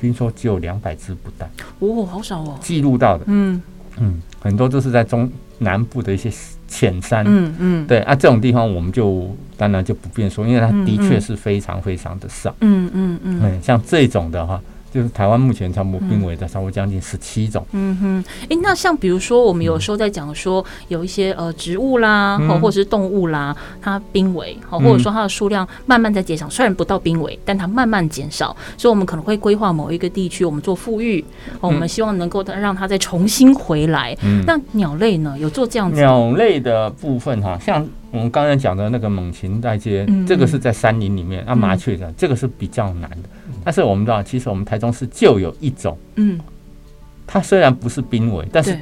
[0.00, 1.48] 听说只有两百只不到，
[1.81, 3.62] 哦，好少哦，记录到的，嗯。
[3.98, 6.31] 嗯，很多都是在中南部的一些
[6.66, 14.61] 浅山，嗯嗯，对啊，这种地方我们就当然就不便说，因为它的确是非常非常的少，嗯嗯嗯，嗯，像这种的话。
[14.92, 17.66] 就是台湾目前差不多濒危的，差不多将近十七种。
[17.72, 31.24] 嗯哼，哎，那像比如说，我们有时候在讲说，有一些呃植物啦，或或者是动物啦，它濒危，好，或者说它的数量慢慢在减少，虽然不到濒危，但它慢慢减少，所以我们可能会规划某一个地区，我们做复育，
[31.61, 34.14] 我们希望能够让它再重新回来。
[34.46, 35.96] 那鸟类呢，有做这样子？
[35.96, 43.28] 鸟类的部分哈，像我们刚才讲的那个猛禽带接，这个是在山林里面，那麻雀的这个是比较难的。
[43.64, 46.38] 但是我们知道，其实我们台中市就有一种，嗯，
[47.27, 48.77] 它虽然不是濒危，但是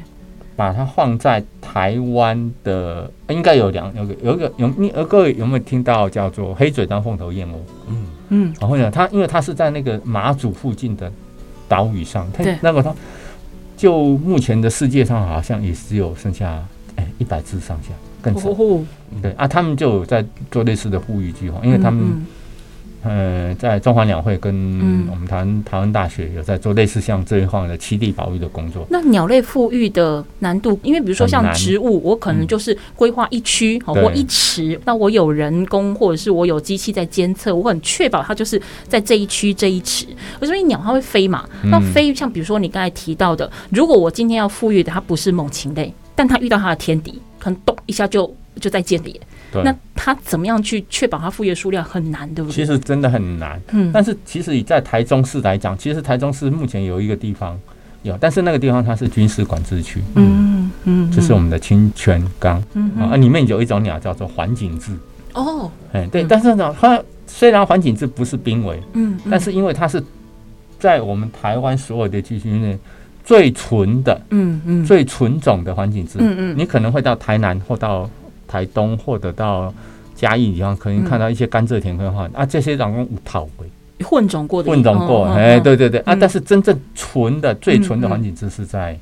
[0.57, 7.55] 把它放在台湾的，应该有两有个有一个有你呃各位有没有听到叫做黑嘴当凤头燕鸥？
[7.89, 11.11] 嗯嗯，然后呢，它因为它是在那个马祖附近的
[11.69, 12.95] 岛屿上，它那个它
[13.77, 16.63] 就目前的世界上好像也只有剩下
[16.97, 17.89] 哎一百只上下，
[18.21, 18.51] 更少。
[19.23, 22.25] 对啊，他们就有在做类似的呼吁计划，因为他们。
[23.03, 24.53] 呃，在中华鸟会跟
[25.11, 28.87] 我们台湾台湾大学有在做类似像这一块的栖地保育的工作。
[28.91, 40.07] 那鸟类复育的难度，因为比如说像植物，我可能就是规划一区或一池，那我有人工或者是我有机器在监测，我很确保它就是在这一区这一池。
[40.41, 41.49] 为什么鸟它会飞嘛？
[41.65, 48.31] 那飞像比如说你刚才提到的，如果我今天要复育的它不是猛禽类，但它遇到它的天敌，可能咚一下就
[48.61, 49.19] 就在见底。
[49.53, 52.55] 对那他怎么样去确保他副业数量很难，对不对？
[52.55, 53.61] 其实真的很难。
[53.73, 57.59] 嗯，但是其实以在台中市来讲，其实台中市目前有一个地方
[58.03, 60.01] 有，但是那个地方它是军事管制区。
[60.15, 62.63] 嗯嗯，就是我们的清泉岗。
[62.75, 64.93] 嗯啊，里面有一种鸟叫做环颈雉。
[65.35, 70.03] 哦，哎对，但是呢，它虽然环颈雉不是濒危，嗯，但是因为它是
[70.79, 72.79] 在我们台湾所有的地区内
[73.25, 76.19] 最纯的，嗯嗯，最纯种的环境雉。
[76.21, 78.09] 嗯嗯，你可能会到台南或到。
[78.51, 79.73] 台东或者到
[80.17, 88.99] 嘉义地方，可能看到一些甘蔗田的话，啊，这些人工无套位混种过的，混种过，哎，对对对，啊，但是真正纯的、最纯的环境只是在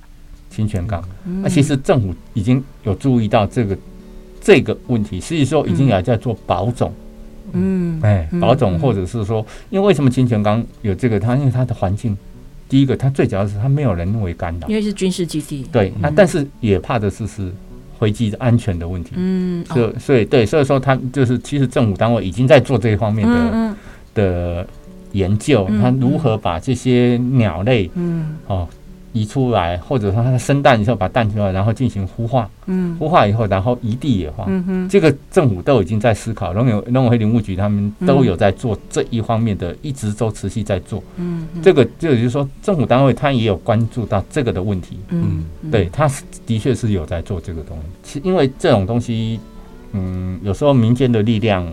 [0.50, 1.02] 清泉岗。
[1.42, 3.78] 那其实政府已经有注意到这个
[4.40, 6.92] 这个问题，所以说已经也在做保种。
[7.52, 11.18] 嗯，哎，保种或者是说，因为为什么清泉岗有这个？
[11.18, 12.14] 它因为它的环境，
[12.68, 15.64] 第一个它最主要是它没有人为干扰，因为是军事基地。
[15.72, 17.50] 对，那但是也怕的是是。
[17.98, 23.76] 飞机的安全的问题，嗯，所以所以对，所以说他就是其实政府单位已经在做这一方面的、嗯嗯、
[24.14, 24.66] 的
[25.12, 28.68] 研究，他如何把这些鸟类，嗯，哦。
[29.18, 49.40] 移出来，或者说它生蛋以后把蛋出来，然后进行孵化，嗯，孵化以后，然后移地野化，嗯哼，这个政府都已经在思考，农业农委会林务局他们都有在做这一方面的，一直都持续在做，嗯，这个这也就是说政府单位他也有关注到这个的问题，嗯，对，他是的确是有在做这个东西，因为这种东西，
[49.92, 51.66] 嗯，有时候民间的力量。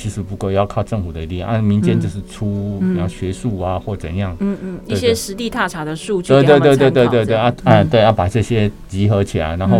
[0.00, 9.78] 其实不够，要靠政府的力量，按民间就是出，然后学术啊或怎样，嗯嗯，一些实地踏查的数据，对对对对对对对啊啊对，要把这些集合起来，然后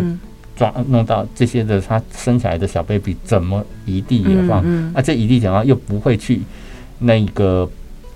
[0.54, 4.62] 抓弄到这些的它生起来的小 baby 怎么移地野放，
[4.92, 6.42] 啊这移地野放又不会去
[6.98, 7.66] 那个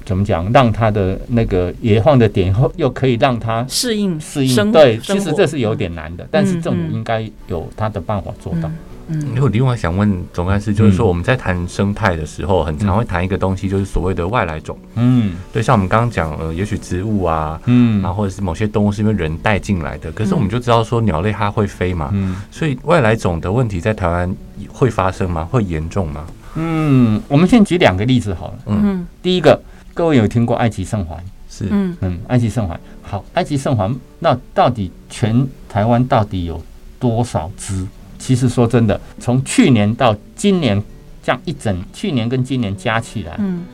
[0.05, 8.71] 怎么讲，让它的那个野放的点后又可以让它适应适应，对，其实这是有点难的，但是政府应该有他的办法做到。
[9.09, 14.79] 嗯，我另外想问总干事，就是说我们在谈生态的时候，很常会谈一个东西，就是所谓的外来种。
[14.95, 24.35] 嗯，对，像我们刚刚讲，呃，也许植物啊，嗯，然后或者是某些动物是因为人带进来的，可是我们就知道说鸟类它会飞嘛，嗯，所以外来种的问题在台湾
[24.69, 25.45] 会发生吗？
[25.45, 26.27] 会严重吗？
[26.55, 28.55] 嗯，我们先举两个例子好了。
[28.67, 29.61] 嗯，第一个，
[29.93, 31.19] 各位有听过埃及圣环？
[31.51, 32.79] 是，嗯嗯，埃及圣环。
[33.03, 36.63] 好，埃及圣环，那到底全台湾到底有
[36.99, 37.87] 多少只？
[38.25, 40.83] 其实说真的，从去年到今年
[41.23, 43.67] 这样一整，去年跟今年加起来，嗯，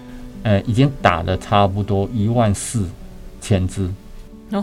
[0.43, 2.85] 呃，已经打了差不多一万四
[3.41, 3.89] 千只，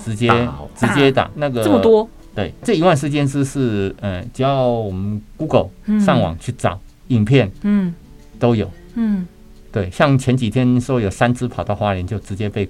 [0.03, 0.29] 直接
[0.75, 5.69] 直接打那个这么多，对，这一万四千只是，呃，只要我们 Google
[6.05, 6.77] 上网去找
[7.07, 7.95] 影片，嗯，
[8.37, 9.25] 都有，嗯，
[9.71, 12.69] 对，像前几天说有三只跑到花莲就直接被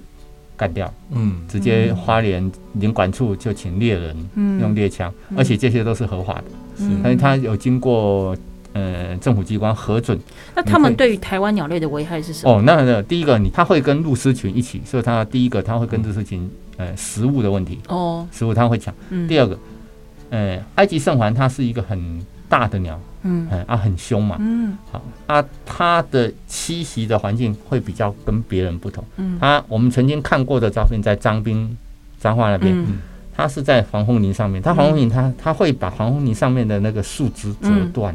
[0.56, 4.16] 干掉，嗯，直接花莲领管处就请猎人
[4.60, 6.44] 用猎枪，而且这些都是合法的。
[6.78, 8.36] 所以它有经过
[8.72, 10.18] 呃政府机关核准。
[10.54, 12.52] 那他们对于台湾鸟类的危害是什么？
[12.54, 18.94] 哦，那那第一个，你它会跟鹭鸶群一起，所以它第一个它会跟鹭鸶群呃食物的问题哦，食物它会抢。
[19.28, 19.58] 第二个，
[20.30, 29.04] 呃，埃及圣环它是一个很大的鸟，嗯，啊很凶嘛，嗯，好啊，它的栖息的环境会比较跟别人不同。
[29.16, 31.76] 嗯，它我们曾经看过的照片在张滨
[32.20, 32.72] 彰化那边。
[32.76, 32.98] 嗯
[33.38, 38.12] 它是在防风林上面，它防风林它它会把防风林上面的那个树枝折断，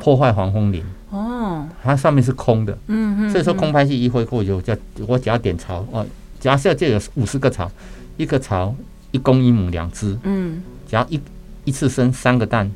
[0.00, 0.82] 破坏防风林。
[1.10, 4.74] 哦，它上面是空的，嗯嗯，所以说空拍器一挥过去，就
[5.06, 6.06] 我只要点巢哦，
[6.38, 7.70] 假设这有五十个巢，
[8.16, 8.74] 一个巢
[9.10, 11.20] 一公一母两只，嗯，只要一
[11.66, 12.70] 一次生三个蛋，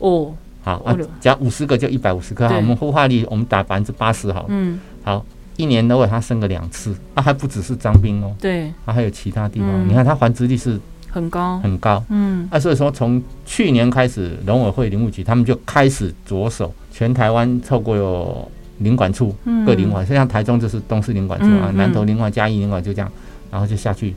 [0.00, 5.24] 哦，好啊，只要五十个就一百五十颗，好，我们孵化率我们打百分之八十好，嗯，好。
[5.58, 9.68] 一年都会它生个两次，它、啊、还不只是彰滨哦，对，它、啊、还有其他地方。
[9.68, 10.80] 嗯、你看它繁殖率是
[11.10, 11.58] 很高。
[11.58, 18.48] 很高，嗯，啊，所以说从去年开始，农委会林务局他们就开始着手，全台湾透过有
[18.78, 19.34] 林管处
[19.66, 23.10] 各林管，像台中就是东势林管处啊，嗯、南投林管、嘉义林管就这样，
[23.50, 24.14] 然后就下去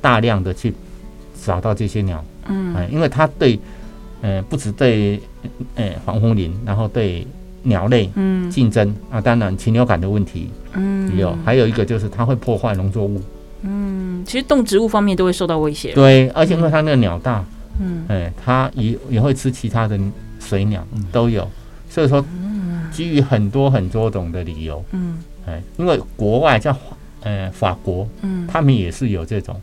[0.00, 0.74] 大量的去
[1.40, 3.56] 找到这些鸟，嗯，因为它对，
[4.20, 5.20] 呃，不止对，
[5.76, 7.24] 呃，防风林，然后对。
[7.62, 8.10] 鸟类
[8.50, 13.20] 竞争啊，当然禽流感的问题嗯有，还有一个就是它会破坏农作物。
[13.62, 15.92] 嗯，其实动植物方面都会受到威胁。
[15.92, 17.44] 对，而且因为它那个鸟大，
[17.80, 19.98] 嗯，哎，它也也会吃其他的
[20.40, 21.48] 水鸟，都有。
[21.88, 22.24] 所以说，
[22.90, 26.76] 基于很多很多种的理由，嗯，哎，因为国外叫
[27.22, 29.60] 呃法国，嗯，他们也是有这种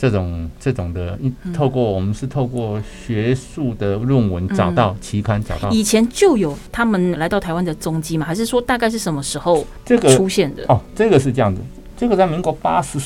[0.00, 1.18] 这种这种的，
[1.52, 8.24] 透过我们是透过学术的论文找到期刊找到，以前就有他们来到台湾的踪迹吗？
[8.24, 10.64] 还是说大概是什么时候这个出现的？
[10.68, 11.60] 哦，这个是这样子，
[11.98, 12.98] 这个在民国八十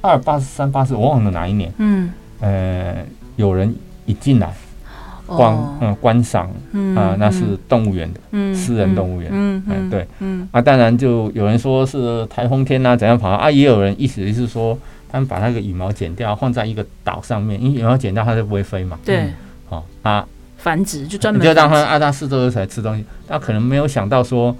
[0.00, 3.74] 二、八十三、八十，我忘了哪一年，嗯，呃，有人
[4.04, 4.54] 一进来。
[5.26, 6.46] 观嗯观赏
[6.94, 13.50] 啊，那是动物园的，嗯，私人动物园，嗯嗯对，嗯啊，当然就有人说是台风天呐，怎样跑啊？
[13.50, 14.78] 也有人意思是说，
[15.16, 18.98] 他们把那个羽毛剪掉，放在一个岛上面，因为羽毛剪掉它就不会飞嘛。
[19.02, 19.32] 对，
[19.66, 20.26] 好啊，
[20.58, 24.54] 繁殖就专门就让它按它四周来吃东西，它可能没有想到说，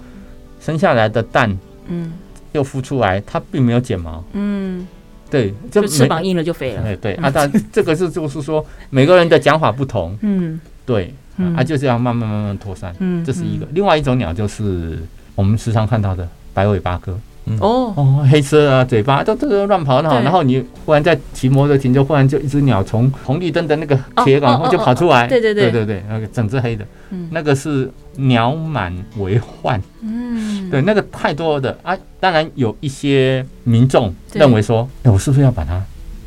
[0.59, 1.54] 生下来的蛋，
[1.88, 2.11] 嗯，
[2.52, 4.88] 又孵出来，它并没有剪毛，嗯，
[5.28, 6.82] 对，就翅膀硬了就飞了。
[6.82, 10.59] 对对啊，但这个是就是说每个人的讲法不同，嗯。
[10.86, 11.12] 对，
[11.57, 13.66] 啊，就是要慢慢慢慢脱散，嗯，这是一个。
[13.72, 14.98] 另外一种鸟就是
[15.34, 17.18] 我们时常看到的白尾八哥，
[17.61, 17.92] 哦。
[17.97, 25.70] 哦，黑色啊，嘴巴都都都乱跑，然后然后你忽然在骑摩托停就忽然就一只鸟从红绿灯的那个铁杆就跑出来，对对对。
[25.70, 26.84] 对对对，那个整只黑的，
[27.30, 35.82] 那个是鸟满为患，嗯，对，那个太多的啊，当然有一些民众认为说，哎，我是不是要把它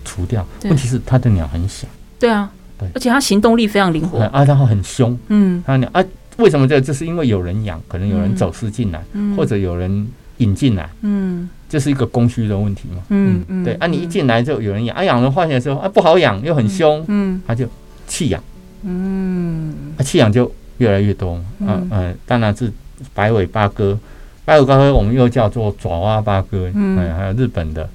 [0.06, 0.46] 除掉？
[0.64, 1.88] 问题是它的鸟很小，
[2.20, 2.50] 对啊。
[2.78, 2.88] 对。
[2.96, 4.20] 而且它行动力非常灵活。
[4.20, 6.04] 啊，然后很凶，嗯，它鸟，啊，
[6.38, 6.80] 为什么这？
[6.80, 9.04] 这是因为有人养，可能有人走私进来，
[9.36, 10.08] 或者有人
[10.40, 17.66] 引进来，嗯，这是一个供需的问题嘛，嗯嗯，对，啊，你一进来就有人养，啊，养了发现说啊不好养，又很凶，嗯，他就
[18.08, 18.44] 弃养，
[18.84, 22.70] 嗯，啊，弃养就越来越多，嗯，嗯，当然是
[23.14, 23.98] 白尾八哥，
[24.44, 27.88] 白尾八哥我们又叫做爪哇八哥，嗯，还有日本的。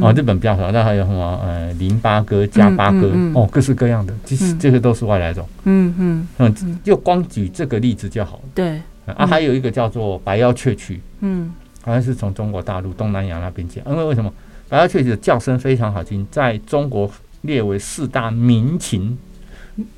[0.00, 1.38] 哦，日本比较少，那还有什么？
[1.44, 5.46] 呃，林八哥、加八哥，哦，各式各样的，其实这个都是外来种。
[5.64, 6.28] 嗯嗯。
[6.38, 8.42] 嗯，就光举这个例子就好了。
[8.54, 13.82] 对，啊，还有一个叫做白腰雀鸲，嗯，好像是从中国大陆、东南亚那边进。
[13.86, 14.32] 因为为什么
[14.68, 17.10] 白腰雀鸲的叫声非常好听，在中国
[17.42, 19.18] 列为四大鸣禽。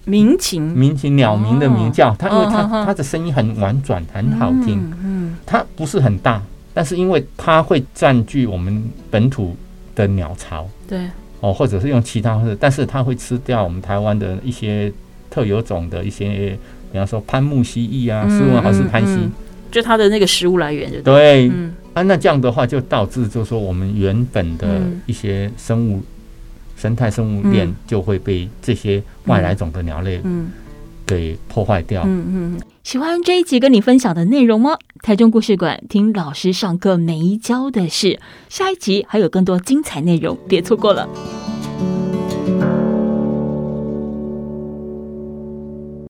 [0.05, 4.93] 鸣禽，鸣禽鸟鸣的鸣叫，它因为它它的声音很婉转，很好听。
[5.03, 9.57] 嗯，它不是很大，但是因为它会占据我们本土。
[9.97, 11.09] 的鸟巢，对
[11.39, 14.93] 哦，或者是用其他方式，但是它会吃掉我们台湾的一些
[15.31, 16.59] 特有种的一些，
[16.91, 19.31] 比方说攀木蜥蜴啊，斯文豪氏攀蜥，
[19.75, 21.51] 就它的那个食物来源就对，
[21.93, 26.05] 啊，那这样的话就导致就是说我们原本的一些生物、嗯、
[26.77, 30.49] 生态生物链就会被这些外来种的鸟类，嗯。
[31.07, 32.03] 给破坏掉。
[32.07, 34.79] 嗯嗯，喜欢这一集跟你分享的内容吗？
[35.03, 38.19] 台中故事馆听老师上课没教的事，
[38.49, 41.07] 下一集还有更多精彩内容，别错过了。